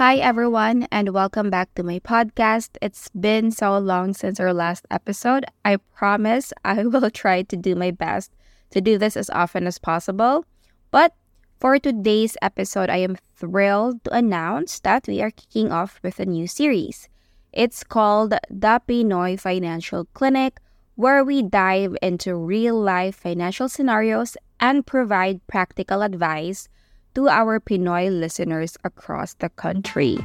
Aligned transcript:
Hi, 0.00 0.16
everyone, 0.16 0.88
and 0.90 1.12
welcome 1.12 1.50
back 1.50 1.74
to 1.74 1.82
my 1.82 1.98
podcast. 1.98 2.70
It's 2.80 3.10
been 3.10 3.50
so 3.50 3.76
long 3.76 4.14
since 4.14 4.40
our 4.40 4.54
last 4.54 4.86
episode. 4.90 5.44
I 5.62 5.76
promise 5.76 6.54
I 6.64 6.84
will 6.88 7.10
try 7.10 7.42
to 7.42 7.54
do 7.54 7.74
my 7.74 7.90
best 7.90 8.32
to 8.70 8.80
do 8.80 8.96
this 8.96 9.14
as 9.14 9.28
often 9.28 9.66
as 9.66 9.76
possible. 9.78 10.46
But 10.90 11.12
for 11.60 11.78
today's 11.78 12.38
episode, 12.40 12.88
I 12.88 12.96
am 13.04 13.18
thrilled 13.36 14.02
to 14.04 14.14
announce 14.16 14.80
that 14.80 15.06
we 15.06 15.20
are 15.20 15.30
kicking 15.30 15.70
off 15.70 16.00
with 16.02 16.18
a 16.18 16.24
new 16.24 16.46
series. 16.46 17.10
It's 17.52 17.84
called 17.84 18.30
The 18.48 18.80
Pinoy 18.88 19.38
Financial 19.38 20.06
Clinic, 20.14 20.60
where 20.94 21.22
we 21.22 21.42
dive 21.42 21.94
into 22.00 22.34
real 22.36 22.80
life 22.80 23.16
financial 23.16 23.68
scenarios 23.68 24.38
and 24.60 24.86
provide 24.86 25.46
practical 25.46 26.00
advice 26.00 26.70
to 27.14 27.28
our 27.28 27.60
Pinoy 27.60 28.10
listeners 28.10 28.76
across 28.84 29.34
the 29.34 29.48
country. 29.48 30.18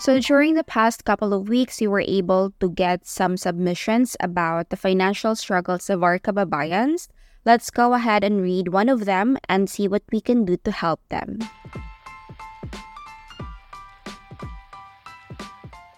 So, 0.00 0.20
during 0.20 0.54
the 0.54 0.62
past 0.62 1.04
couple 1.04 1.34
of 1.34 1.48
weeks, 1.48 1.80
we 1.80 1.88
were 1.88 2.06
able 2.06 2.54
to 2.60 2.70
get 2.70 3.04
some 3.04 3.36
submissions 3.36 4.16
about 4.20 4.70
the 4.70 4.76
financial 4.76 5.34
struggles 5.34 5.90
of 5.90 6.04
our 6.04 6.18
kababayans. 6.18 7.08
Let's 7.44 7.70
go 7.70 7.94
ahead 7.94 8.22
and 8.22 8.40
read 8.40 8.68
one 8.68 8.88
of 8.88 9.06
them 9.06 9.38
and 9.48 9.68
see 9.68 9.88
what 9.88 10.02
we 10.12 10.20
can 10.20 10.44
do 10.44 10.56
to 10.62 10.70
help 10.70 11.00
them. 11.08 11.38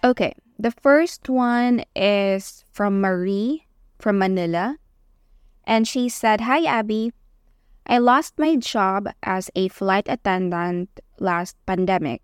Okay, 0.03 0.33
the 0.57 0.71
first 0.71 1.29
one 1.29 1.85
is 1.95 2.65
from 2.73 3.01
Marie 3.01 3.67
from 4.01 4.17
Manila. 4.17 4.77
And 5.71 5.87
she 5.87 6.09
said, 6.09 6.41
Hi, 6.41 6.65
Abby. 6.65 7.13
I 7.87 7.97
lost 7.97 8.37
my 8.37 8.57
job 8.57 9.07
as 9.23 9.49
a 9.55 9.69
flight 9.69 10.05
attendant 10.09 10.99
last 11.17 11.55
pandemic, 11.65 12.21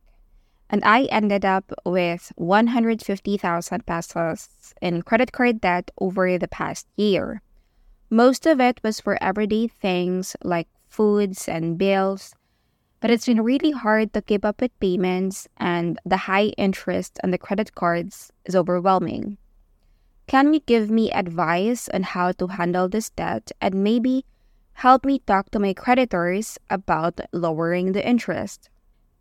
and 0.70 0.84
I 0.84 1.04
ended 1.06 1.46
up 1.46 1.72
with 1.86 2.34
150,000 2.36 3.86
pesos 3.86 4.74
in 4.82 5.02
credit 5.02 5.32
card 5.32 5.62
debt 5.62 5.92
over 5.98 6.38
the 6.38 6.50
past 6.50 6.88
year. 6.98 7.42
Most 8.10 8.46
of 8.46 8.60
it 8.60 8.82
was 8.84 9.00
for 9.00 9.18
everyday 9.24 9.70
things 9.70 10.36
like 10.44 10.68
foods 10.90 11.48
and 11.48 11.78
bills, 11.78 12.36
but 13.00 13.12
it's 13.12 13.28
been 13.28 13.48
really 13.48 13.72
hard 13.72 14.12
to 14.12 14.22
keep 14.22 14.44
up 14.44 14.60
with 14.60 14.78
payments, 14.82 15.48
and 15.56 15.98
the 16.06 16.28
high 16.28 16.52
interest 16.58 17.18
on 17.24 17.32
the 17.32 17.38
credit 17.38 17.76
cards 17.76 18.30
is 18.44 18.58
overwhelming. 18.58 19.38
Can 20.28 20.54
you 20.54 20.60
give 20.60 20.92
me 20.92 21.10
advice 21.12 21.88
on 21.94 22.04
how 22.04 22.34
to 22.34 22.48
handle 22.48 22.90
this 22.90 23.10
debt 23.10 23.52
and 23.62 23.76
maybe 23.82 24.26
help 24.74 25.06
me 25.06 25.20
talk 25.20 25.52
to 25.52 25.60
my 25.60 25.74
creditors 25.74 26.58
about 26.70 27.22
lowering 27.32 27.94
the 27.94 28.06
interest? 28.06 28.70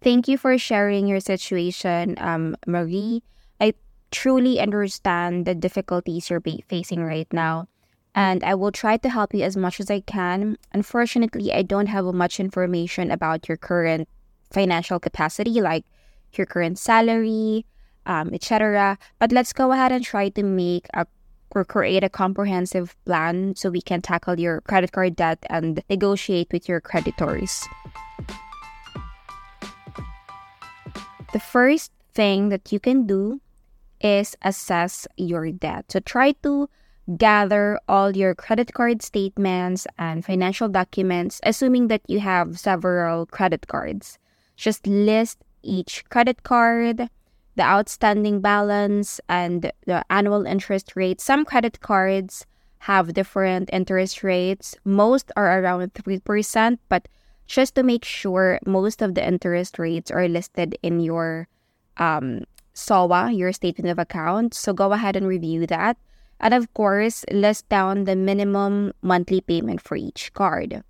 Thank 0.02 0.26
you 0.26 0.36
for 0.36 0.58
sharing 0.58 1.06
your 1.06 1.20
situation, 1.20 2.16
um, 2.18 2.56
Marie. 2.66 3.22
I 3.60 3.74
truly 4.10 4.58
understand 4.58 5.46
the 5.46 5.54
difficulties 5.54 6.28
you're 6.28 6.42
facing 6.68 7.04
right 7.04 7.32
now, 7.32 7.68
and 8.12 8.42
I 8.42 8.54
will 8.56 8.72
try 8.72 8.96
to 8.96 9.08
help 9.08 9.32
you 9.32 9.42
as 9.42 9.56
much 9.56 9.78
as 9.78 9.90
I 9.90 10.00
can. 10.00 10.58
Unfortunately, 10.72 11.52
I 11.52 11.62
don't 11.62 11.86
have 11.86 12.04
much 12.06 12.40
information 12.40 13.12
about 13.12 13.48
your 13.48 13.56
current 13.56 14.08
financial 14.50 14.98
capacity, 14.98 15.60
like 15.60 15.86
your 16.34 16.46
current 16.46 16.78
salary, 16.78 17.64
um, 18.06 18.32
etc. 18.32 18.98
But 19.18 19.32
let's 19.32 19.52
go 19.52 19.72
ahead 19.72 19.92
and 19.92 20.04
try 20.04 20.30
to 20.30 20.42
make 20.42 20.86
a 20.94 21.06
or 21.50 21.64
create 21.64 22.04
a 22.04 22.10
comprehensive 22.10 22.96
plan 23.06 23.56
so 23.56 23.70
we 23.70 23.80
can 23.80 24.02
tackle 24.02 24.38
your 24.38 24.60
credit 24.62 24.92
card 24.92 25.16
debt 25.16 25.38
and 25.48 25.82
negotiate 25.88 26.48
with 26.52 26.68
your 26.68 26.80
creditors. 26.80 27.64
The 31.32 31.40
first 31.40 31.92
thing 32.14 32.50
that 32.50 32.72
you 32.72 32.80
can 32.80 33.06
do 33.06 33.40
is 34.00 34.36
assess 34.42 35.06
your 35.16 35.50
debt. 35.50 35.90
So 35.92 36.00
try 36.00 36.32
to 36.42 36.68
gather 37.16 37.78
all 37.88 38.16
your 38.16 38.34
credit 38.34 38.74
card 38.74 39.00
statements 39.02 39.86
and 39.98 40.24
financial 40.24 40.68
documents, 40.68 41.40
assuming 41.42 41.88
that 41.88 42.02
you 42.08 42.20
have 42.20 42.58
several 42.58 43.26
credit 43.26 43.66
cards. 43.68 44.18
Just 44.56 44.86
list 44.86 45.38
each 45.62 46.04
credit 46.08 46.42
card, 46.42 47.08
the 47.56 47.62
outstanding 47.62 48.40
balance, 48.40 49.20
and 49.28 49.72
the 49.86 50.04
annual 50.10 50.46
interest 50.46 50.94
rate. 50.94 51.20
Some 51.20 51.44
credit 51.44 51.80
cards 51.80 52.46
have 52.80 53.14
different 53.14 53.70
interest 53.72 54.22
rates. 54.22 54.76
Most 54.84 55.32
are 55.36 55.60
around 55.60 55.92
3%, 55.94 56.78
but 56.88 57.08
just 57.46 57.74
to 57.74 57.82
make 57.82 58.04
sure, 58.04 58.58
most 58.66 59.02
of 59.02 59.14
the 59.14 59.26
interest 59.26 59.78
rates 59.78 60.10
are 60.10 60.28
listed 60.28 60.76
in 60.82 61.00
your 61.00 61.48
um, 61.96 62.44
SOA, 62.74 63.32
your 63.32 63.52
statement 63.52 63.90
of 63.90 63.98
account. 63.98 64.52
So 64.52 64.72
go 64.72 64.92
ahead 64.92 65.16
and 65.16 65.26
review 65.26 65.66
that. 65.66 65.96
And 66.38 66.52
of 66.52 66.72
course, 66.74 67.24
list 67.32 67.68
down 67.68 68.04
the 68.04 68.14
minimum 68.14 68.92
monthly 69.00 69.40
payment 69.40 69.80
for 69.80 69.96
each 69.96 70.32
card. 70.34 70.82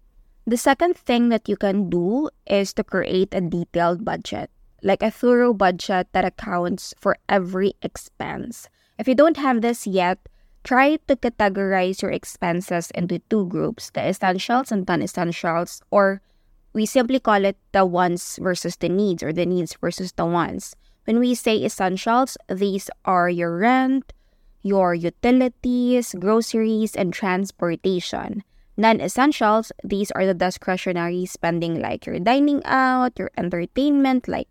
The 0.46 0.56
second 0.56 0.96
thing 0.96 1.28
that 1.28 1.48
you 1.48 1.56
can 1.56 1.88
do 1.88 2.30
is 2.46 2.72
to 2.74 2.84
create 2.84 3.32
a 3.32 3.40
detailed 3.40 4.04
budget 4.04 4.50
like 4.82 5.02
a 5.02 5.10
thorough 5.10 5.54
budget 5.54 6.08
that 6.12 6.24
accounts 6.24 6.94
for 6.98 7.16
every 7.28 7.74
expense. 7.82 8.68
If 8.98 9.08
you 9.08 9.14
don't 9.14 9.36
have 9.36 9.60
this 9.60 9.86
yet, 9.86 10.18
try 10.64 10.96
to 11.08 11.16
categorize 11.16 12.02
your 12.02 12.10
expenses 12.10 12.90
into 12.92 13.20
two 13.30 13.46
groups 13.46 13.90
the 13.90 14.08
essentials 14.08 14.72
and 14.72 14.86
non 14.86 15.02
essentials, 15.02 15.82
or 15.90 16.22
we 16.72 16.86
simply 16.86 17.20
call 17.20 17.44
it 17.44 17.56
the 17.72 17.84
wants 17.86 18.38
versus 18.40 18.76
the 18.76 18.88
needs, 18.88 19.22
or 19.22 19.32
the 19.32 19.46
needs 19.46 19.76
versus 19.80 20.12
the 20.12 20.26
wants. 20.26 20.74
When 21.04 21.20
we 21.20 21.34
say 21.34 21.64
essentials, 21.64 22.36
these 22.48 22.90
are 23.04 23.30
your 23.30 23.56
rent, 23.56 24.12
your 24.62 24.94
utilities, 24.94 26.14
groceries, 26.18 26.96
and 26.96 27.14
transportation. 27.14 28.42
Non 28.76 29.00
essentials, 29.00 29.72
these 29.84 30.10
are 30.10 30.26
the 30.26 30.34
discretionary 30.34 31.24
spending 31.24 31.80
like 31.80 32.04
your 32.04 32.18
dining 32.18 32.60
out, 32.64 33.18
your 33.18 33.30
entertainment 33.38 34.28
like 34.28 34.48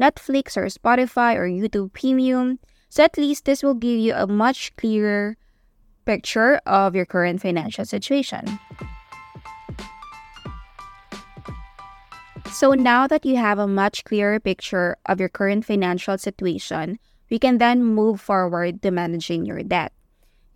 Netflix 0.00 0.56
or 0.56 0.66
Spotify 0.66 1.34
or 1.36 1.46
YouTube 1.46 1.92
Premium. 1.92 2.58
So 2.88 3.04
at 3.04 3.18
least 3.18 3.44
this 3.44 3.62
will 3.62 3.74
give 3.74 3.98
you 3.98 4.14
a 4.14 4.26
much 4.26 4.74
clearer 4.76 5.36
picture 6.06 6.56
of 6.64 6.94
your 6.94 7.04
current 7.04 7.42
financial 7.42 7.84
situation. 7.84 8.58
So 12.50 12.72
now 12.72 13.06
that 13.06 13.26
you 13.26 13.36
have 13.36 13.58
a 13.58 13.68
much 13.68 14.04
clearer 14.04 14.40
picture 14.40 14.96
of 15.06 15.20
your 15.20 15.28
current 15.28 15.64
financial 15.64 16.16
situation, 16.16 16.98
we 17.30 17.38
can 17.38 17.58
then 17.58 17.84
move 17.84 18.20
forward 18.20 18.82
to 18.82 18.90
managing 18.90 19.44
your 19.44 19.62
debt. 19.62 19.92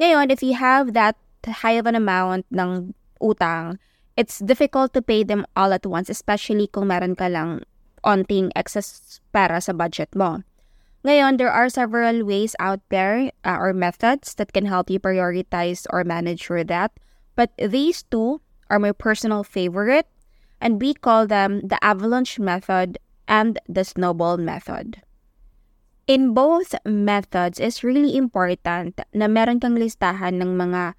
Ngayon, 0.01 0.33
if 0.33 0.43
you 0.43 0.55
have 0.55 0.95
that 0.95 1.17
high 1.47 1.77
of 1.77 1.87
an 1.87 1.95
amount 1.95 2.47
ng 2.51 2.95
utang, 3.21 3.77
it's 4.17 4.41
difficult 4.41 4.95
to 4.95 5.03
pay 5.03 5.23
them 5.23 5.45
all 5.55 5.73
at 5.73 5.87
once, 5.87 6.09
especially 6.09 6.67
kung 6.67 6.89
meron 6.89 7.15
ka 7.15 7.29
lang 7.29 7.63
onting 8.05 8.51
excess 8.55 9.21
para 9.33 9.61
sa 9.61 9.73
budget 9.73 10.13
mo. 10.15 10.43
Ngayon, 11.03 11.39
there 11.39 11.51
are 11.51 11.67
several 11.67 12.23
ways 12.23 12.55
out 12.63 12.79
there 12.91 13.35
uh, 13.43 13.59
or 13.59 13.75
methods 13.75 14.39
that 14.39 14.55
can 14.55 14.67
help 14.67 14.87
you 14.87 15.03
prioritize 15.03 15.83
or 15.91 16.07
manage 16.07 16.47
your 16.47 16.63
debt. 16.63 16.95
But 17.35 17.51
these 17.59 18.07
two 18.07 18.39
are 18.71 18.79
my 18.79 18.93
personal 18.93 19.43
favorite, 19.43 20.07
and 20.63 20.79
we 20.79 20.95
call 20.95 21.27
them 21.27 21.67
the 21.67 21.83
avalanche 21.83 22.39
method 22.39 22.99
and 23.27 23.59
the 23.67 23.83
snowball 23.83 24.39
method. 24.39 25.03
In 26.07 26.35
both 26.35 26.75
methods, 26.87 27.59
it's 27.59 27.83
really 27.83 28.15
important 28.17 29.01
na 29.15 29.27
meron 29.27 29.59
kang 29.59 29.75
listahan 29.75 30.39
ng 30.39 30.55
mga 30.55 30.95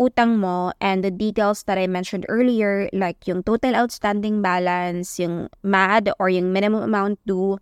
utang 0.00 0.40
mo 0.40 0.72
and 0.80 1.04
the 1.04 1.10
details 1.10 1.64
that 1.64 1.78
I 1.78 1.86
mentioned 1.86 2.26
earlier, 2.28 2.88
like 2.92 3.26
yung 3.26 3.42
total 3.42 3.76
outstanding 3.76 4.42
balance, 4.42 5.18
yung 5.18 5.48
MAD 5.62 6.10
or 6.18 6.28
yung 6.28 6.52
minimum 6.52 6.82
amount 6.82 7.20
due, 7.26 7.58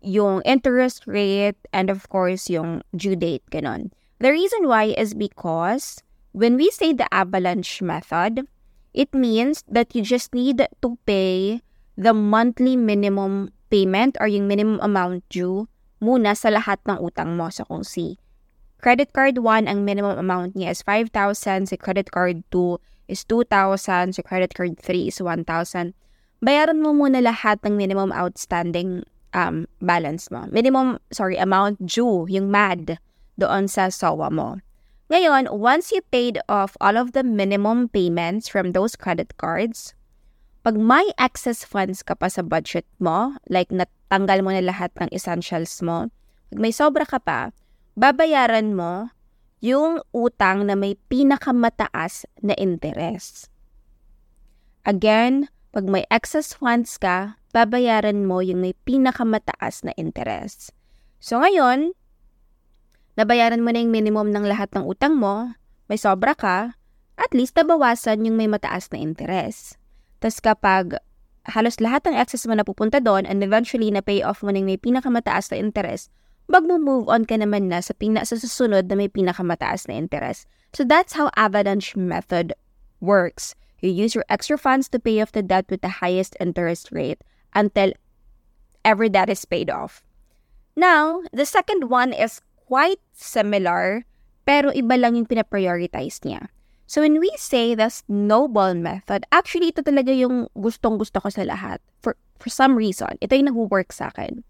yung 0.00 0.42
interest 0.42 1.06
rate, 1.06 1.58
and 1.72 1.90
of 1.90 2.08
course, 2.08 2.48
yung 2.48 2.82
due 2.96 3.16
date, 3.16 3.44
ganon. 3.50 3.90
The 4.18 4.32
reason 4.32 4.66
why 4.66 4.94
is 4.96 5.14
because 5.14 6.02
when 6.32 6.56
we 6.56 6.70
say 6.70 6.92
the 6.92 7.06
avalanche 7.14 7.82
method, 7.82 8.46
it 8.94 9.14
means 9.14 9.62
that 9.68 9.94
you 9.94 10.02
just 10.02 10.34
need 10.34 10.58
to 10.58 10.88
pay 11.06 11.62
the 11.98 12.14
monthly 12.14 12.74
minimum 12.74 13.52
payment 13.70 14.16
or 14.20 14.26
yung 14.26 14.48
minimum 14.48 14.80
amount 14.80 15.22
due 15.28 15.68
muna 15.98 16.34
sa 16.38 16.48
lahat 16.48 16.78
ng 16.86 16.98
utang 17.02 17.34
mo 17.34 17.50
sa 17.50 17.66
kung 17.66 17.82
si 17.82 18.16
Credit 18.78 19.10
card 19.10 19.42
1, 19.42 19.66
ang 19.66 19.82
minimum 19.82 20.14
amount 20.22 20.54
niya 20.54 20.70
is 20.70 20.86
5,000. 20.86 21.66
Sa 21.66 21.74
credit 21.74 22.14
card 22.14 22.46
2 22.54 22.78
is 23.10 23.26
2,000. 23.26 24.14
Sa 24.14 24.22
credit 24.22 24.54
card 24.54 24.78
3 24.78 25.10
is 25.10 25.18
1,000. 25.18 25.98
Bayaran 26.38 26.78
mo 26.78 26.94
muna 26.94 27.18
lahat 27.18 27.58
ng 27.66 27.74
minimum 27.74 28.14
outstanding 28.14 29.02
um, 29.34 29.66
balance 29.82 30.30
mo. 30.30 30.46
Minimum, 30.54 31.02
sorry, 31.10 31.34
amount 31.34 31.82
due, 31.82 32.30
yung 32.30 32.54
MAD, 32.54 33.02
doon 33.34 33.66
sa 33.66 33.90
SOA 33.90 34.30
mo. 34.30 34.62
Ngayon, 35.10 35.50
once 35.50 35.90
you 35.90 35.98
paid 36.14 36.38
off 36.46 36.78
all 36.78 36.94
of 36.94 37.18
the 37.18 37.26
minimum 37.26 37.90
payments 37.90 38.46
from 38.46 38.70
those 38.70 38.94
credit 38.94 39.34
cards, 39.42 39.98
pag 40.62 40.78
may 40.78 41.10
excess 41.18 41.66
funds 41.66 42.06
ka 42.06 42.14
pa 42.14 42.30
sa 42.30 42.46
budget 42.46 42.86
mo, 43.02 43.34
like 43.50 43.74
natanggal 43.74 44.44
mo 44.46 44.54
na 44.54 44.62
lahat 44.62 44.94
ng 45.02 45.10
essentials 45.10 45.82
mo, 45.82 46.12
pag 46.52 46.60
may 46.62 46.70
sobra 46.70 47.02
ka 47.08 47.18
pa, 47.18 47.50
babayaran 47.98 48.78
mo 48.78 49.10
yung 49.58 49.98
utang 50.14 50.70
na 50.70 50.78
may 50.78 50.94
pinakamataas 51.10 52.30
na 52.46 52.54
interest. 52.54 53.50
Again, 54.86 55.50
pag 55.74 55.90
may 55.90 56.06
excess 56.06 56.54
funds 56.54 56.94
ka, 56.94 57.42
babayaran 57.50 58.22
mo 58.22 58.38
yung 58.38 58.62
may 58.62 58.78
pinakamataas 58.86 59.82
na 59.82 59.90
interest. 59.98 60.70
So 61.18 61.42
ngayon, 61.42 61.90
nabayaran 63.18 63.66
mo 63.66 63.74
na 63.74 63.82
yung 63.82 63.90
minimum 63.90 64.30
ng 64.30 64.46
lahat 64.46 64.70
ng 64.78 64.86
utang 64.86 65.18
mo, 65.18 65.58
may 65.90 65.98
sobra 65.98 66.38
ka, 66.38 66.78
at 67.18 67.30
least 67.34 67.58
nabawasan 67.58 68.22
yung 68.22 68.38
may 68.38 68.46
mataas 68.46 68.94
na 68.94 69.02
interest. 69.02 69.74
Tapos 70.22 70.38
kapag 70.38 71.02
halos 71.50 71.82
lahat 71.82 72.06
ng 72.06 72.14
excess 72.14 72.46
mo 72.46 72.54
napupunta 72.54 73.02
doon 73.02 73.26
and 73.26 73.42
eventually 73.42 73.90
na 73.90 74.06
pay 74.06 74.22
off 74.22 74.46
mo 74.46 74.54
ng 74.54 74.62
may 74.62 74.78
pinakamataas 74.78 75.50
na 75.50 75.58
interest, 75.58 76.14
mag-move 76.48 77.08
on 77.08 77.28
ka 77.28 77.36
naman 77.36 77.68
na 77.68 77.84
sa, 77.84 77.92
pina 77.92 78.24
sa 78.24 78.36
susunod 78.40 78.88
na 78.88 78.96
may 78.96 79.08
pinakamataas 79.08 79.86
na 79.86 80.00
interest. 80.00 80.48
So 80.72 80.84
that's 80.84 81.12
how 81.12 81.30
avalanche 81.36 81.96
method 81.96 82.52
works. 83.00 83.54
You 83.80 83.92
use 83.92 84.16
your 84.16 84.24
extra 84.28 84.58
funds 84.58 84.88
to 84.90 84.98
pay 84.98 85.20
off 85.22 85.32
the 85.32 85.44
debt 85.44 85.68
with 85.70 85.84
the 85.84 86.02
highest 86.02 86.34
interest 86.40 86.90
rate 86.90 87.22
until 87.54 87.92
every 88.84 89.08
debt 89.08 89.30
is 89.30 89.44
paid 89.44 89.70
off. 89.70 90.02
Now, 90.74 91.22
the 91.32 91.46
second 91.46 91.90
one 91.92 92.12
is 92.12 92.40
quite 92.66 93.00
similar 93.12 94.04
pero 94.48 94.72
iba 94.72 94.96
lang 94.96 95.12
yung 95.12 95.28
pinaprioritize 95.28 96.24
niya. 96.24 96.48
So 96.88 97.04
when 97.04 97.20
we 97.20 97.28
say 97.36 97.76
the 97.76 97.92
snowball 97.92 98.72
method, 98.72 99.28
actually 99.28 99.76
ito 99.76 99.84
talaga 99.84 100.08
yung 100.08 100.48
gustong-gusto 100.56 101.20
ko 101.20 101.28
sa 101.28 101.44
lahat. 101.44 101.84
For, 102.00 102.16
for 102.40 102.48
some 102.48 102.72
reason, 102.72 103.20
ito 103.20 103.36
yung 103.36 103.52
nag-work 103.52 103.92
sa 103.92 104.08
akin. 104.08 104.40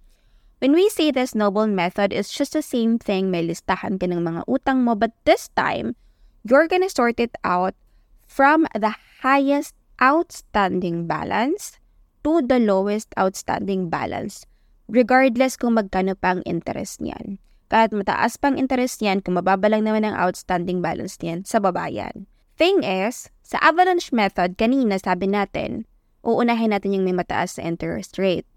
When 0.58 0.74
we 0.74 0.90
say 0.90 1.14
the 1.14 1.22
snowball 1.22 1.70
method, 1.70 2.10
it's 2.10 2.34
just 2.34 2.50
the 2.50 2.66
same 2.66 2.98
thing. 2.98 3.30
May 3.30 3.46
listahan 3.46 4.02
ka 4.02 4.10
ng 4.10 4.18
mga 4.18 4.42
utang 4.50 4.82
mo, 4.82 4.98
but 4.98 5.14
this 5.22 5.54
time, 5.54 5.94
you're 6.42 6.66
gonna 6.66 6.90
sort 6.90 7.22
it 7.22 7.30
out 7.46 7.78
from 8.26 8.66
the 8.74 8.90
highest 9.22 9.78
outstanding 10.02 11.06
balance 11.06 11.78
to 12.26 12.42
the 12.42 12.58
lowest 12.58 13.14
outstanding 13.14 13.86
balance, 13.86 14.50
regardless 14.90 15.54
kung 15.54 15.78
magkano 15.78 16.18
pa 16.18 16.34
ang 16.34 16.42
interest 16.42 16.98
niyan. 16.98 17.38
Kahit 17.70 17.94
mataas 17.94 18.34
pang 18.34 18.58
interest 18.58 18.98
niyan, 18.98 19.22
kung 19.22 19.38
mababa 19.38 19.70
lang 19.70 19.86
naman 19.86 20.02
ang 20.02 20.18
outstanding 20.18 20.82
balance 20.82 21.22
niyan, 21.22 21.46
sa 21.46 21.62
babayan. 21.62 22.26
Thing 22.58 22.82
is, 22.82 23.30
sa 23.46 23.62
avalanche 23.62 24.10
method, 24.10 24.58
kanina 24.58 24.98
sabi 24.98 25.30
natin, 25.30 25.86
uunahin 26.26 26.74
natin 26.74 26.98
yung 26.98 27.06
may 27.06 27.14
mataas 27.14 27.54
na 27.62 27.70
interest 27.70 28.18
rate. 28.18 28.48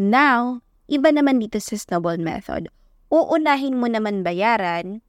Now, 0.00 0.63
iba 0.90 1.08
naman 1.12 1.40
dito 1.40 1.60
sa 1.60 1.76
snowball 1.76 2.20
method. 2.20 2.68
Uunahin 3.08 3.78
mo 3.78 3.86
naman 3.86 4.26
bayaran 4.26 5.00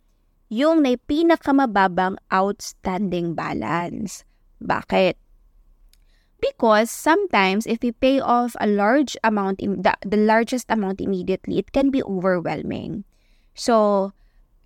yung 0.51 0.85
may 0.85 0.95
pinakamababang 0.95 2.21
outstanding 2.29 3.33
balance. 3.33 4.23
Bakit? 4.61 5.17
Because 6.37 6.93
sometimes 6.93 7.65
if 7.65 7.81
you 7.81 7.95
pay 7.95 8.21
off 8.21 8.53
a 8.61 8.69
large 8.69 9.17
amount, 9.25 9.63
the, 9.63 9.93
the 10.05 10.19
largest 10.19 10.69
amount 10.69 11.01
immediately, 11.01 11.57
it 11.57 11.73
can 11.73 11.89
be 11.89 12.05
overwhelming. 12.05 13.07
So, 13.57 14.11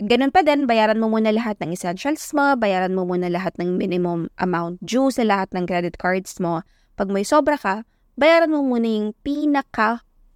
ganun 0.01 0.33
pa 0.35 0.43
din, 0.43 0.67
bayaran 0.67 0.99
mo 0.99 1.07
muna 1.07 1.31
lahat 1.31 1.61
ng 1.63 1.71
essentials 1.71 2.25
mo, 2.35 2.57
bayaran 2.59 2.91
mo 2.97 3.07
muna 3.07 3.31
lahat 3.31 3.55
ng 3.61 3.79
minimum 3.79 4.27
amount 4.41 4.83
due 4.83 5.07
sa 5.13 5.23
lahat 5.23 5.53
ng 5.55 5.63
credit 5.69 5.95
cards 5.95 6.35
mo. 6.43 6.65
Pag 6.99 7.13
may 7.13 7.23
sobra 7.23 7.55
ka, 7.55 7.87
bayaran 8.19 8.51
mo 8.51 8.59
muna 8.59 8.89
yung 8.89 9.09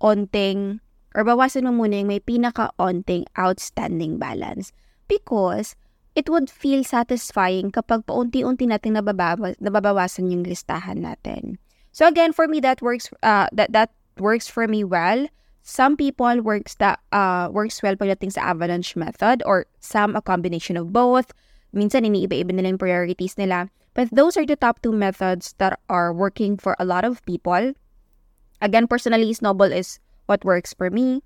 pinaka-onting 0.04 0.84
or 1.16 1.24
bawasan 1.24 1.64
mo 1.64 1.72
muna 1.72 2.04
yung 2.04 2.12
may 2.12 2.20
pinaka-onting 2.20 3.24
outstanding 3.40 4.20
balance. 4.20 4.76
Because 5.08 5.76
it 6.16 6.28
would 6.28 6.50
feel 6.52 6.84
satisfying 6.84 7.72
kapag 7.72 8.06
paunti-unti 8.06 8.68
natin 8.68 9.00
nababawas, 9.00 9.56
nababawasan 9.64 10.28
yung 10.28 10.44
listahan 10.44 11.08
natin. 11.08 11.56
So 11.96 12.10
again, 12.10 12.34
for 12.34 12.48
me, 12.50 12.60
that 12.62 12.82
works, 12.82 13.08
uh, 13.22 13.48
that, 13.54 13.72
that 13.72 13.94
works 14.18 14.50
for 14.50 14.68
me 14.68 14.84
well 14.84 15.30
Some 15.64 15.96
people 15.96 16.44
works 16.44 16.76
that 16.84 17.00
uh, 17.16 17.48
works 17.48 17.80
well 17.80 17.96
pagdating 17.96 18.36
sa 18.36 18.52
avalanche 18.52 19.00
method 19.00 19.40
or 19.48 19.66
some 19.80 20.12
a 20.12 20.22
combination 20.22 20.76
of 20.76 20.92
both. 20.92 21.32
Minsan 21.72 22.04
iniiba-iba 22.04 22.52
nila 22.52 22.76
yung 22.76 22.84
priorities 22.84 23.40
nila. 23.40 23.72
But 23.96 24.12
those 24.12 24.36
are 24.36 24.44
the 24.44 24.60
top 24.60 24.84
two 24.84 24.92
methods 24.92 25.56
that 25.64 25.80
are 25.88 26.12
working 26.12 26.60
for 26.60 26.76
a 26.78 26.86
lot 26.86 27.08
of 27.08 27.24
people. 27.24 27.72
Again, 28.64 28.88
personally, 28.88 29.28
Snowball 29.36 29.76
is 29.76 30.00
what 30.32 30.48
works 30.48 30.72
for 30.72 30.88
me. 30.88 31.20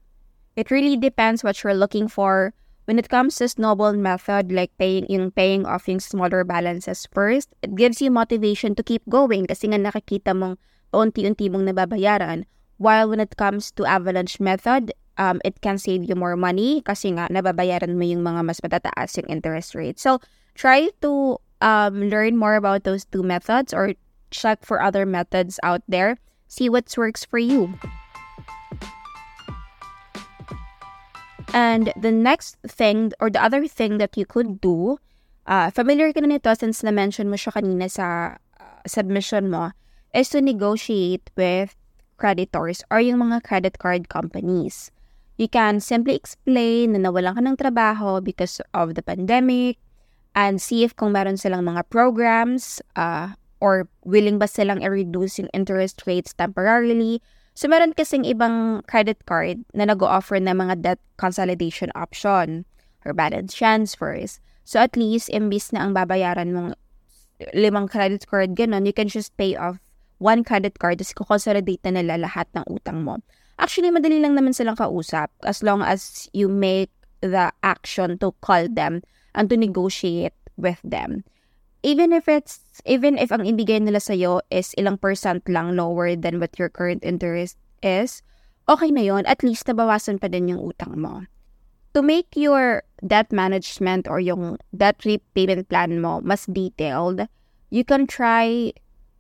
It 0.58 0.74
really 0.74 0.98
depends 0.98 1.46
what 1.46 1.62
you're 1.62 1.78
looking 1.78 2.10
for. 2.10 2.58
When 2.90 2.98
it 2.98 3.14
comes 3.14 3.38
to 3.38 3.46
Snowball 3.46 3.94
method, 3.94 4.50
like 4.50 4.74
paying 4.82 5.06
yung 5.06 5.30
paying 5.30 5.62
off 5.70 5.86
yung 5.86 6.02
smaller 6.02 6.42
balances 6.42 7.06
first, 7.14 7.54
it 7.62 7.78
gives 7.78 8.02
you 8.02 8.10
motivation 8.10 8.74
to 8.74 8.82
keep 8.82 9.06
going 9.06 9.46
kasi 9.46 9.70
nga 9.70 9.78
nakikita 9.78 10.34
mong 10.34 10.58
unti-unti 10.90 11.54
mong 11.54 11.70
nababayaran. 11.70 12.50
While 12.82 13.14
when 13.14 13.22
it 13.22 13.38
comes 13.38 13.70
to 13.78 13.86
avalanche 13.86 14.42
method, 14.42 14.90
um, 15.22 15.38
it 15.46 15.62
can 15.62 15.78
save 15.78 16.10
you 16.10 16.18
more 16.18 16.34
money 16.34 16.82
kasi 16.82 17.14
nga 17.14 17.30
nababayaran 17.30 17.94
mo 17.94 18.06
yung 18.08 18.26
mga 18.26 18.42
mas 18.50 18.64
matataas 18.66 19.14
yung 19.22 19.30
interest 19.30 19.78
rate. 19.78 20.02
So, 20.02 20.18
try 20.58 20.90
to 21.06 21.38
um, 21.62 22.10
learn 22.10 22.34
more 22.34 22.58
about 22.58 22.82
those 22.82 23.06
two 23.06 23.22
methods 23.22 23.78
or 23.78 23.94
check 24.34 24.66
for 24.66 24.82
other 24.82 25.06
methods 25.06 25.62
out 25.62 25.86
there. 25.86 26.18
See 26.48 26.72
what 26.72 26.88
works 26.98 27.24
for 27.24 27.40
you. 27.40 27.76
And 31.54 31.94
the 31.96 32.12
next 32.12 32.58
thing 32.68 33.14
or 33.20 33.30
the 33.30 33.42
other 33.42 33.68
thing 33.68 33.98
that 33.98 34.18
you 34.18 34.26
could 34.26 34.60
do, 34.60 35.00
uh, 35.48 35.72
familiar 35.72 36.12
ka 36.12 36.20
na 36.20 36.38
nito 36.38 36.52
since 36.54 36.84
na-mention 36.84 37.32
mo 37.32 37.40
siya 37.40 37.56
kanina 37.56 37.88
sa 37.88 38.38
uh, 38.60 38.82
submission 38.86 39.50
mo, 39.50 39.72
is 40.14 40.30
to 40.30 40.44
negotiate 40.44 41.32
with 41.34 41.74
creditors 42.20 42.84
or 42.92 43.00
yung 43.00 43.24
mga 43.24 43.42
credit 43.42 43.80
card 43.80 44.10
companies. 44.10 44.92
You 45.38 45.48
can 45.48 45.80
simply 45.80 46.18
explain 46.18 46.98
na 46.98 47.10
nawalan 47.10 47.38
ka 47.38 47.42
ng 47.42 47.58
trabaho 47.58 48.20
because 48.22 48.60
of 48.74 48.98
the 48.98 49.06
pandemic 49.06 49.78
and 50.34 50.62
see 50.62 50.86
if 50.86 50.98
kung 50.98 51.14
meron 51.14 51.38
silang 51.38 51.66
mga 51.66 51.90
programs 51.90 52.82
uh, 52.98 53.38
or 53.60 53.90
willing 54.06 54.38
ba 54.38 54.46
silang 54.46 54.84
i-reduce 54.84 55.42
yung 55.42 55.52
interest 55.54 56.04
rates 56.06 56.34
temporarily. 56.34 57.22
So, 57.58 57.66
meron 57.66 57.98
kasing 57.98 58.26
ibang 58.30 58.86
credit 58.86 59.26
card 59.26 59.66
na 59.74 59.90
nag-offer 59.90 60.38
na 60.38 60.54
mga 60.54 60.76
debt 60.86 61.02
consolidation 61.18 61.90
option 61.98 62.70
or 63.02 63.18
balance 63.18 63.54
transfers. 63.54 64.38
So, 64.62 64.78
at 64.78 64.94
least, 64.94 65.34
imbis 65.34 65.74
na 65.74 65.88
ang 65.88 65.98
babayaran 65.98 66.54
mong 66.54 66.78
limang 67.54 67.90
credit 67.90 68.30
card, 68.30 68.54
ganun, 68.54 68.86
you 68.86 68.94
can 68.94 69.10
just 69.10 69.34
pay 69.38 69.58
off 69.58 69.82
one 70.18 70.44
credit 70.44 70.78
card, 70.78 70.98
tapos 70.98 71.14
kukonsolidate 71.14 71.82
na 71.86 72.02
nila 72.02 72.30
lahat 72.30 72.50
ng 72.58 72.66
utang 72.70 73.06
mo. 73.06 73.22
Actually, 73.58 73.90
madali 73.90 74.22
lang 74.22 74.38
naman 74.38 74.54
silang 74.54 74.78
kausap 74.78 75.34
as 75.46 75.62
long 75.66 75.82
as 75.82 76.30
you 76.34 76.46
make 76.50 76.94
the 77.22 77.50
action 77.66 78.18
to 78.22 78.34
call 78.42 78.70
them 78.70 79.02
and 79.34 79.50
to 79.50 79.58
negotiate 79.58 80.38
with 80.58 80.82
them. 80.86 81.26
Even 81.86 82.12
if 82.12 82.26
it's, 82.28 82.66
even 82.86 83.18
if 83.18 83.30
ang 83.32 83.46
ibigay 83.46 83.78
nila 83.78 84.02
sa'yo 84.02 84.42
is 84.50 84.74
ilang 84.78 84.98
percent 84.98 85.46
lang 85.46 85.78
lower 85.78 86.18
than 86.18 86.42
what 86.42 86.58
your 86.58 86.70
current 86.70 87.06
interest 87.06 87.58
is, 87.86 88.26
okay 88.68 88.90
na 88.90 89.06
yon 89.06 89.24
at 89.30 89.46
least 89.46 89.70
nabawasan 89.70 90.18
pa 90.20 90.28
din 90.28 90.50
yung 90.52 90.62
utang 90.62 90.98
mo. 90.98 91.24
To 91.94 92.02
make 92.02 92.34
your 92.36 92.84
debt 93.06 93.32
management 93.32 94.06
or 94.10 94.20
yung 94.20 94.58
debt 94.76 95.02
repayment 95.06 95.70
plan 95.70 96.02
mo 96.02 96.22
mas 96.22 96.46
detailed, 96.50 97.26
you 97.70 97.86
can 97.86 98.06
try 98.06 98.74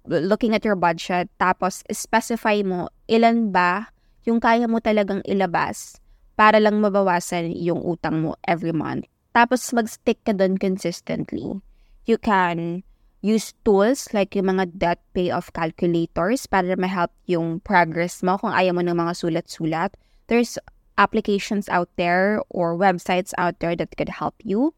looking 0.08 0.56
at 0.56 0.64
your 0.64 0.78
budget, 0.78 1.28
tapos 1.38 1.84
specify 1.92 2.64
mo 2.64 2.90
ilan 3.12 3.52
ba 3.52 3.92
yung 4.28 4.40
kaya 4.40 4.68
mo 4.68 4.80
talagang 4.80 5.24
ilabas 5.28 6.00
para 6.36 6.60
lang 6.62 6.80
mabawasan 6.80 7.52
yung 7.56 7.82
utang 7.82 8.22
mo 8.24 8.36
every 8.46 8.76
month. 8.76 9.08
Tapos 9.34 9.64
mag-stick 9.74 10.22
ka 10.26 10.34
doon 10.34 10.58
consistently. 10.58 11.60
You 12.08 12.16
can 12.18 12.88
use 13.20 13.52
tools 13.68 14.08
like 14.16 14.32
yung 14.32 14.48
mga 14.56 14.80
debt 14.80 15.04
payoff 15.12 15.52
calculators 15.52 16.48
para 16.48 16.72
ma-help 16.80 17.12
yung 17.28 17.60
progress 17.60 18.24
mo 18.24 18.40
kung 18.40 18.56
ayaw 18.56 18.80
mo 18.80 18.82
ng 18.82 18.96
mga 18.96 19.12
sulat-sulat. 19.20 20.00
There's 20.32 20.56
applications 20.96 21.68
out 21.68 21.92
there 22.00 22.40
or 22.48 22.80
websites 22.80 23.36
out 23.36 23.60
there 23.60 23.76
that 23.76 23.92
could 24.00 24.08
help 24.08 24.40
you. 24.40 24.72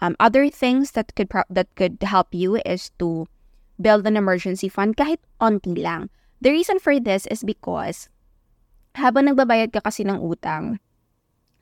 Um, 0.00 0.16
other 0.16 0.48
things 0.48 0.96
that 0.96 1.12
could 1.12 1.28
pro- 1.28 1.48
that 1.52 1.68
could 1.76 2.00
help 2.00 2.32
you 2.32 2.56
is 2.64 2.88
to 3.00 3.28
build 3.76 4.08
an 4.08 4.16
emergency 4.16 4.72
fund 4.72 4.96
kahit 4.96 5.20
onti 5.40 5.76
lang. 5.76 6.08
The 6.40 6.52
reason 6.52 6.80
for 6.80 6.96
this 6.96 7.28
is 7.28 7.44
because 7.44 8.08
habang 8.96 9.28
nagbabayad 9.28 9.76
ka 9.76 9.84
kasi 9.84 10.04
ng 10.04 10.20
utang, 10.20 10.80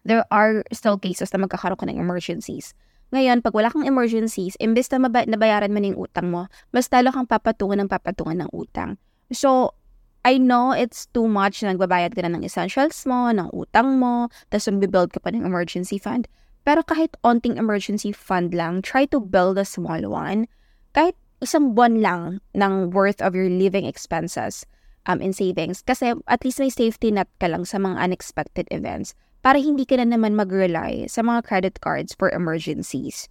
there 0.06 0.26
are 0.30 0.62
still 0.70 0.98
cases 0.98 1.34
na 1.34 1.42
magkakaroon 1.42 1.78
ka 1.78 1.86
ng 1.86 1.98
emergencies. 1.98 2.74
Ngayon, 3.12 3.44
pag 3.44 3.52
wala 3.52 3.68
kang 3.68 3.84
emergencies, 3.84 4.56
imbes 4.62 4.88
na 4.94 5.04
maba- 5.04 5.28
nabayaran 5.28 5.74
mo 5.74 5.80
ng 5.82 5.98
utang 5.98 6.32
mo, 6.32 6.48
mas 6.72 6.88
talo 6.88 7.12
kang 7.12 7.28
papatungan 7.28 7.84
ng 7.84 7.90
papatungan 7.90 8.46
ng 8.46 8.50
utang. 8.54 8.96
So, 9.34 9.76
I 10.24 10.40
know 10.40 10.72
it's 10.72 11.04
too 11.12 11.28
much 11.28 11.60
na 11.60 11.76
nagbabayad 11.76 12.16
ka 12.16 12.24
na 12.24 12.32
ng 12.32 12.48
essentials 12.48 13.04
mo, 13.04 13.28
ng 13.28 13.52
utang 13.52 14.00
mo, 14.00 14.32
tapos 14.48 14.72
magbibuild 14.72 15.12
ka 15.12 15.20
pa 15.20 15.28
ng 15.28 15.44
emergency 15.44 16.00
fund. 16.00 16.24
Pero 16.64 16.80
kahit 16.80 17.12
onting 17.20 17.60
emergency 17.60 18.08
fund 18.08 18.56
lang, 18.56 18.80
try 18.80 19.04
to 19.04 19.20
build 19.20 19.60
a 19.60 19.68
small 19.68 20.00
one. 20.08 20.48
Kahit 20.96 21.12
isang 21.44 21.76
buwan 21.76 22.00
lang 22.00 22.22
ng 22.56 22.88
worth 22.96 23.20
of 23.20 23.36
your 23.36 23.52
living 23.52 23.84
expenses 23.84 24.64
um, 25.04 25.20
in 25.20 25.36
savings. 25.36 25.84
Kasi 25.84 26.16
at 26.24 26.40
least 26.40 26.56
may 26.56 26.72
safety 26.72 27.12
net 27.12 27.28
ka 27.36 27.52
lang 27.52 27.68
sa 27.68 27.76
mga 27.76 28.00
unexpected 28.00 28.64
events 28.72 29.12
para 29.44 29.60
hindi 29.60 29.84
ka 29.84 30.00
na 30.00 30.08
naman 30.08 30.32
mag-rely 30.32 31.04
sa 31.04 31.20
mga 31.20 31.44
credit 31.44 31.76
cards 31.84 32.16
for 32.16 32.32
emergencies. 32.32 33.28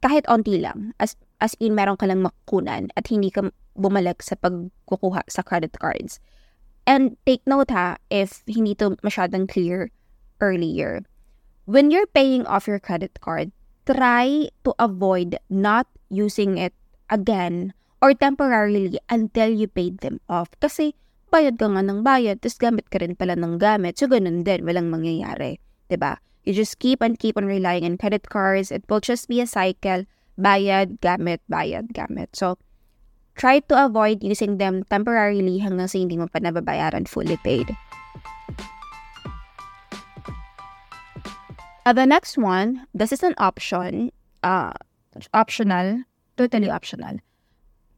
Kahit 0.00 0.24
onti 0.24 0.56
lang. 0.56 0.96
As, 0.96 1.20
as 1.44 1.52
in, 1.60 1.76
meron 1.76 2.00
ka 2.00 2.08
lang 2.08 2.24
makukunan 2.24 2.88
at 2.96 3.12
hindi 3.12 3.28
ka 3.28 3.52
bumalik 3.76 4.24
sa 4.24 4.40
pagkukuha 4.40 5.28
sa 5.28 5.44
credit 5.44 5.76
cards. 5.76 6.16
And 6.88 7.20
take 7.28 7.44
note 7.44 7.68
ha, 7.68 8.00
if 8.08 8.40
hindi 8.48 8.72
to 8.80 8.96
masyadong 9.04 9.44
clear 9.52 9.92
earlier. 10.40 11.04
When 11.68 11.92
you're 11.92 12.08
paying 12.08 12.48
off 12.48 12.68
your 12.68 12.80
credit 12.80 13.20
card, 13.20 13.52
try 13.84 14.48
to 14.64 14.72
avoid 14.80 15.36
not 15.48 15.88
using 16.08 16.56
it 16.56 16.72
again 17.08 17.72
or 18.00 18.12
temporarily 18.12 19.00
until 19.08 19.48
you 19.48 19.68
paid 19.68 20.00
them 20.00 20.20
off. 20.28 20.48
Kasi 20.60 20.92
bayad 21.34 21.58
ka 21.58 21.66
nga 21.66 21.82
ng 21.82 22.06
bayad, 22.06 22.38
tapos 22.38 22.62
gamit 22.62 22.86
ka 22.86 23.02
rin 23.02 23.18
pala 23.18 23.34
ng 23.34 23.58
gamit. 23.58 23.98
So, 23.98 24.06
ganun 24.06 24.46
din. 24.46 24.62
Walang 24.62 24.94
mangyayari. 24.94 25.58
ba? 25.58 25.90
Diba? 25.90 26.12
You 26.46 26.54
just 26.54 26.78
keep 26.78 27.02
and 27.02 27.18
keep 27.18 27.34
on 27.34 27.50
relying 27.50 27.82
on 27.82 27.98
credit 27.98 28.30
cards. 28.30 28.70
It 28.70 28.86
will 28.86 29.02
just 29.02 29.26
be 29.26 29.42
a 29.42 29.48
cycle. 29.50 30.06
Bayad, 30.38 31.02
gamit, 31.02 31.42
bayad, 31.50 31.90
gamit. 31.90 32.30
So, 32.38 32.62
try 33.34 33.58
to 33.66 33.74
avoid 33.74 34.22
using 34.22 34.62
them 34.62 34.86
temporarily 34.86 35.58
hanggang 35.58 35.90
sa 35.90 35.98
hindi 35.98 36.14
mo 36.14 36.30
pa 36.30 36.38
nababayaran 36.38 37.10
fully 37.10 37.34
paid. 37.42 37.66
Uh, 41.84 41.92
the 41.92 42.06
next 42.06 42.38
one, 42.38 42.86
this 42.94 43.12
is 43.12 43.26
an 43.26 43.34
option, 43.36 44.08
uh, 44.46 44.72
optional, 45.34 46.06
totally 46.38 46.70
optional. 46.70 47.18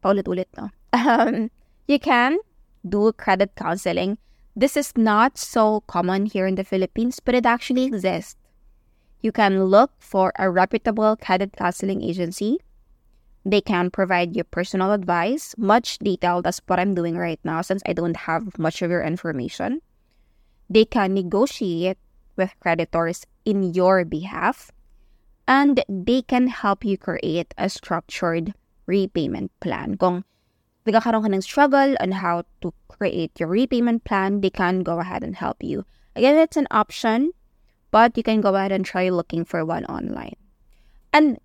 Paulit-ulit, 0.01 0.49
no? 0.57 0.73
Um, 0.97 1.53
you 1.87 2.01
can 2.01 2.41
do 2.89 3.13
credit 3.13 3.53
counseling. 3.57 4.19
This 4.55 4.77
is 4.77 4.93
not 4.97 5.37
so 5.37 5.83
common 5.87 6.27
here 6.27 6.47
in 6.47 6.55
the 6.55 6.65
Philippines, 6.65 7.21
but 7.21 7.35
it 7.35 7.45
actually 7.45 7.85
exists. 7.85 8.37
You 9.21 9.33
can 9.33 9.65
look 9.65 9.93
for 9.99 10.33
a 10.39 10.51
reputable 10.51 11.17
credit 11.17 11.57
counseling 11.57 12.03
agency. 12.03 12.59
They 13.45 13.61
can 13.61 13.91
provide 13.91 14.35
you 14.35 14.45
personal 14.45 14.93
advice, 14.93 15.55
much 15.57 15.99
detailed 15.99 16.47
as 16.47 16.61
what 16.67 16.81
I'm 16.81 16.95
doing 16.95 17.17
right 17.17 17.41
now 17.45 17.63
since 17.63 17.83
I 17.87 17.93
don't 17.93 18.17
have 18.17 18.59
much 18.59 18.83
of 18.83 18.91
your 18.91 19.03
information. 19.03 19.81
They 20.69 20.85
can 20.85 21.15
negotiate 21.15 21.99
with 22.37 22.55
creditors 22.61 23.25
in 23.45 23.75
your 23.75 24.05
behalf, 24.05 24.71
and 25.47 25.83
they 25.89 26.23
can 26.23 26.49
help 26.49 26.85
you 26.85 26.99
create 26.99 27.55
a 27.57 27.69
structured 27.69 28.53
repayment 28.87 29.53
plan. 29.61 29.97
Kung 29.97 30.25
nagkakaroon 30.87 31.27
ka 31.27 31.31
ng 31.35 31.43
struggle 31.43 31.93
on 31.99 32.23
how 32.23 32.47
to 32.63 32.73
create 32.87 33.35
your 33.37 33.51
repayment 33.51 34.07
plan, 34.07 34.41
they 34.41 34.51
can 34.51 34.81
go 34.87 35.03
ahead 35.03 35.27
and 35.27 35.37
help 35.37 35.61
you. 35.61 35.85
Again, 36.15 36.39
it's 36.39 36.57
an 36.57 36.71
option, 36.71 37.35
but 37.91 38.17
you 38.17 38.23
can 38.23 38.41
go 38.41 38.55
ahead 38.55 38.73
and 38.73 38.87
try 38.87 39.11
looking 39.11 39.45
for 39.45 39.67
one 39.67 39.85
online. 39.87 40.39
And 41.13 41.37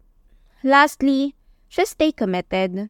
lastly, 0.63 1.35
just 1.67 1.99
stay 1.99 2.11
committed. 2.11 2.87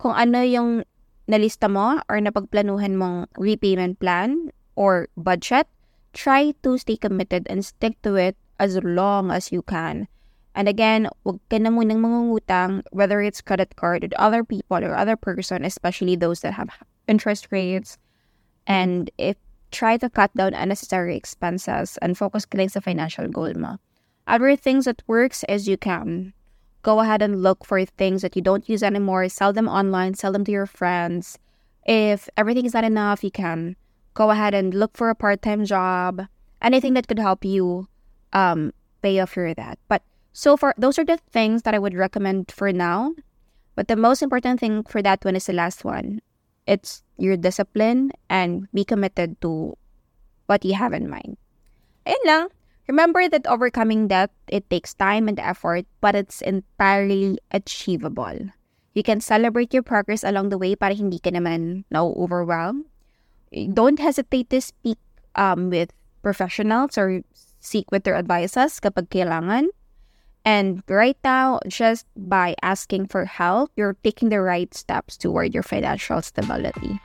Kung 0.00 0.14
ano 0.16 0.40
yung 0.40 0.84
nalista 1.28 1.68
mo 1.68 2.00
or 2.08 2.16
napagplanuhan 2.22 2.96
mong 2.96 3.28
repayment 3.36 4.00
plan 4.00 4.48
or 4.76 5.12
budget, 5.16 5.68
try 6.12 6.52
to 6.64 6.78
stay 6.78 6.96
committed 6.96 7.46
and 7.50 7.64
stick 7.64 8.00
to 8.02 8.16
it 8.16 8.36
as 8.58 8.80
long 8.82 9.30
as 9.30 9.52
you 9.52 9.62
can. 9.62 10.08
And 10.54 10.68
again, 10.68 11.08
wag 11.24 11.38
ka 11.50 11.58
na 11.58 11.70
munang 11.70 12.02
mangungutang, 12.02 12.82
whether 12.90 13.20
it's 13.22 13.40
credit 13.40 13.76
card 13.76 14.04
or 14.04 14.10
other 14.18 14.42
people 14.42 14.82
or 14.82 14.94
other 14.94 15.16
person, 15.16 15.64
especially 15.64 16.16
those 16.16 16.40
that 16.40 16.54
have 16.54 16.70
interest 17.06 17.48
rates. 17.50 17.98
And 18.66 19.10
if 19.18 19.36
try 19.70 19.96
to 19.96 20.10
cut 20.10 20.34
down 20.34 20.54
unnecessary 20.54 21.16
expenses 21.16 21.98
and 22.02 22.18
focus 22.18 22.44
ka 22.44 22.58
sa 22.66 22.80
financial 22.80 23.28
goal 23.28 23.54
mo. 23.54 23.78
Other 24.26 24.54
things 24.54 24.84
that 24.84 25.02
works 25.06 25.44
is 25.48 25.68
you 25.68 25.78
can 25.78 26.32
go 26.82 27.00
ahead 27.00 27.22
and 27.22 27.42
look 27.42 27.64
for 27.64 27.84
things 27.84 28.22
that 28.22 28.36
you 28.36 28.42
don't 28.42 28.68
use 28.68 28.82
anymore, 28.82 29.28
sell 29.28 29.52
them 29.52 29.68
online, 29.68 30.14
sell 30.14 30.32
them 30.32 30.44
to 30.44 30.52
your 30.52 30.66
friends. 30.66 31.38
If 31.86 32.28
everything 32.36 32.66
is 32.66 32.74
not 32.74 32.84
enough, 32.84 33.24
you 33.24 33.30
can 33.30 33.76
go 34.14 34.30
ahead 34.30 34.54
and 34.54 34.74
look 34.74 34.96
for 34.96 35.10
a 35.10 35.14
part-time 35.14 35.64
job, 35.64 36.26
anything 36.62 36.94
that 36.94 37.08
could 37.08 37.18
help 37.18 37.44
you 37.44 37.88
um, 38.32 38.72
pay 39.02 39.18
off 39.20 39.36
your 39.36 39.52
debt. 39.54 39.78
But 39.88 40.02
so 40.32 40.56
far, 40.56 40.74
those 40.78 40.98
are 40.98 41.04
the 41.04 41.18
things 41.30 41.62
that 41.62 41.74
I 41.74 41.78
would 41.78 41.94
recommend 41.94 42.50
for 42.50 42.72
now. 42.72 43.14
But 43.74 43.88
the 43.88 43.96
most 43.96 44.22
important 44.22 44.60
thing 44.60 44.84
for 44.84 45.02
that 45.02 45.24
one 45.24 45.36
is 45.36 45.46
the 45.46 45.52
last 45.52 45.84
one. 45.84 46.20
It's 46.66 47.02
your 47.16 47.36
discipline 47.36 48.12
and 48.28 48.68
be 48.74 48.84
committed 48.84 49.40
to 49.40 49.76
what 50.46 50.64
you 50.64 50.74
have 50.74 50.92
in 50.92 51.08
mind. 51.08 51.36
Ayun 52.06 52.24
lang. 52.26 52.46
Remember 52.88 53.28
that 53.28 53.46
overcoming 53.46 54.08
debt, 54.08 54.34
it 54.48 54.68
takes 54.68 54.94
time 54.94 55.28
and 55.28 55.38
effort, 55.38 55.86
but 56.00 56.18
it's 56.18 56.42
entirely 56.42 57.38
achievable. 57.52 58.50
You 58.94 59.02
can 59.06 59.20
celebrate 59.20 59.72
your 59.72 59.86
progress 59.86 60.24
along 60.24 60.50
the 60.50 60.58
way 60.58 60.74
para 60.74 60.94
hindi 60.94 61.22
ka 61.22 61.30
naman 61.30 61.86
na-overwhelm. 61.94 62.90
Don't 63.54 64.02
hesitate 64.02 64.50
to 64.50 64.60
speak 64.60 64.98
um, 65.36 65.70
with 65.70 65.94
professionals 66.22 66.98
or 66.98 67.22
seek 67.62 67.86
with 67.94 68.02
their 68.02 68.18
advisors 68.18 68.82
kapag 68.82 69.14
kailangan. 69.14 69.70
And 70.44 70.82
right 70.88 71.16
now, 71.22 71.60
just 71.68 72.06
by 72.16 72.54
asking 72.62 73.06
for 73.06 73.24
help, 73.24 73.70
you're 73.76 73.96
taking 74.02 74.30
the 74.30 74.40
right 74.40 74.72
steps 74.74 75.16
toward 75.16 75.52
your 75.52 75.62
financial 75.62 76.22
stability. 76.22 77.00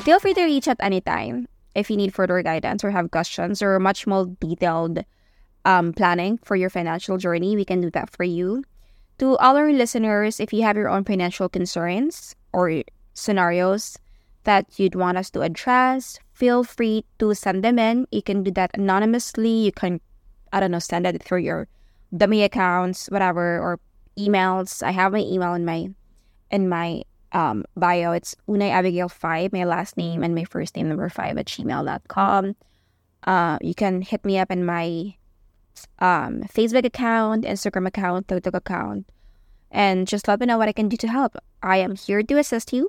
Feel 0.00 0.20
free 0.20 0.34
to 0.34 0.44
reach 0.44 0.68
at 0.68 0.78
any 0.80 1.00
time 1.00 1.48
if 1.74 1.90
you 1.90 1.96
need 1.96 2.14
further 2.14 2.40
guidance 2.42 2.84
or 2.84 2.90
have 2.90 3.10
questions 3.10 3.60
or 3.60 3.78
much 3.78 4.06
more 4.06 4.26
detailed 4.40 5.04
um, 5.64 5.92
planning 5.92 6.38
for 6.44 6.56
your 6.56 6.70
financial 6.70 7.18
journey. 7.18 7.56
We 7.56 7.64
can 7.64 7.80
do 7.80 7.90
that 7.90 8.10
for 8.10 8.24
you. 8.24 8.64
To 9.18 9.36
all 9.36 9.56
our 9.56 9.72
listeners, 9.72 10.38
if 10.38 10.52
you 10.52 10.62
have 10.62 10.76
your 10.76 10.88
own 10.88 11.04
financial 11.04 11.48
concerns 11.48 12.36
or 12.52 12.82
scenarios 13.14 13.98
that 14.44 14.78
you'd 14.78 14.94
want 14.94 15.18
us 15.18 15.30
to 15.30 15.42
address, 15.42 16.20
feel 16.38 16.62
free 16.62 17.04
to 17.18 17.34
send 17.34 17.64
them 17.64 17.78
in. 17.78 18.06
You 18.12 18.22
can 18.22 18.44
do 18.44 18.52
that 18.52 18.70
anonymously. 18.74 19.50
You 19.50 19.72
can, 19.72 20.00
I 20.52 20.60
don't 20.60 20.70
know, 20.70 20.78
send 20.78 21.06
it 21.06 21.20
through 21.20 21.42
your 21.42 21.66
dummy 22.16 22.44
accounts, 22.44 23.08
whatever, 23.08 23.58
or 23.58 23.80
emails. 24.16 24.82
I 24.82 24.92
have 24.92 25.12
my 25.12 25.18
email 25.18 25.54
in 25.54 25.64
my 25.64 25.90
in 26.50 26.68
my 26.68 27.02
um, 27.32 27.64
bio. 27.76 28.12
It's 28.12 28.36
Unay 28.48 28.70
Abegail 28.70 29.08
5, 29.08 29.52
my 29.52 29.64
last 29.64 29.96
name 29.96 30.22
and 30.22 30.34
my 30.34 30.44
first 30.44 30.76
name 30.76 30.88
number 30.88 31.08
5 31.08 31.36
at 31.36 31.46
gmail.com. 31.46 32.56
Uh, 33.24 33.58
you 33.60 33.74
can 33.74 34.00
hit 34.00 34.24
me 34.24 34.38
up 34.38 34.50
in 34.50 34.64
my 34.64 35.14
um, 35.98 36.42
Facebook 36.54 36.86
account, 36.86 37.44
Instagram 37.44 37.86
account, 37.88 38.28
TikTok 38.28 38.54
account, 38.54 39.10
and 39.70 40.06
just 40.06 40.28
let 40.28 40.40
me 40.40 40.46
know 40.46 40.56
what 40.56 40.68
I 40.68 40.72
can 40.72 40.88
do 40.88 40.96
to 40.98 41.08
help. 41.08 41.36
I 41.62 41.78
am 41.78 41.96
here 41.96 42.22
to 42.22 42.38
assist 42.38 42.72
you 42.72 42.88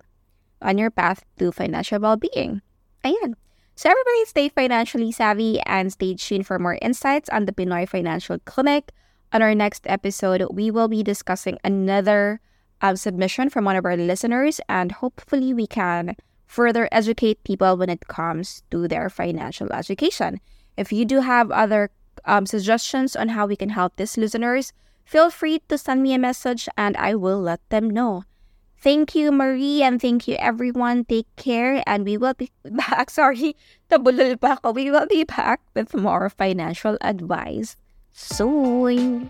on 0.61 0.77
your 0.77 0.91
path 0.91 1.25
to 1.39 1.51
financial 1.51 1.99
well-being. 1.99 2.61
Ayan. 3.03 3.35
So 3.75 3.89
everybody 3.89 4.25
stay 4.25 4.49
financially 4.49 5.11
savvy 5.11 5.61
and 5.61 5.91
stay 5.91 6.15
tuned 6.15 6.45
for 6.45 6.59
more 6.59 6.77
insights 6.81 7.29
on 7.29 7.45
the 7.45 7.53
Pinoy 7.53 7.87
Financial 7.87 8.37
Clinic. 8.43 8.91
On 9.31 9.41
our 9.41 9.55
next 9.55 9.87
episode, 9.87 10.45
we 10.51 10.69
will 10.69 10.89
be 10.89 11.01
discussing 11.01 11.57
another 11.63 12.41
um, 12.81 12.97
submission 12.97 13.49
from 13.49 13.63
one 13.63 13.75
of 13.75 13.85
our 13.85 13.95
listeners, 13.95 14.59
and 14.67 14.91
hopefully 14.91 15.53
we 15.53 15.67
can 15.67 16.15
further 16.45 16.89
educate 16.91 17.43
people 17.43 17.77
when 17.77 17.89
it 17.89 18.07
comes 18.07 18.63
to 18.71 18.87
their 18.87 19.09
financial 19.09 19.71
education. 19.71 20.41
If 20.75 20.91
you 20.91 21.05
do 21.05 21.21
have 21.21 21.51
other 21.51 21.91
um, 22.25 22.45
suggestions 22.45 23.15
on 23.15 23.29
how 23.29 23.45
we 23.45 23.55
can 23.55 23.69
help 23.69 23.95
these 23.95 24.17
listeners, 24.17 24.73
feel 25.05 25.29
free 25.29 25.61
to 25.69 25.77
send 25.77 26.03
me 26.03 26.13
a 26.13 26.19
message 26.19 26.67
and 26.75 26.97
I 26.97 27.15
will 27.15 27.39
let 27.39 27.61
them 27.69 27.89
know. 27.89 28.23
Thank 28.79 29.13
you, 29.13 29.31
Marie, 29.31 29.83
and 29.83 29.99
thank 29.99 30.23
you, 30.27 30.39
everyone. 30.39 31.03
Take 31.03 31.27
care, 31.35 31.83
and 31.83 32.07
we 32.07 32.15
will 32.15 32.33
be 32.33 32.47
back. 32.63 33.11
Sorry, 33.11 33.59
tabulol 33.91 34.39
pa 34.39 34.55
ako. 34.55 34.71
We 34.71 34.87
will 34.87 35.07
be 35.07 35.27
back 35.27 35.59
with 35.75 35.91
more 35.91 36.31
financial 36.31 36.95
advice 37.03 37.75
soon. 38.15 39.27